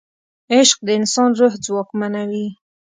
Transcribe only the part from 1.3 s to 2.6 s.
روح ځواکمنوي.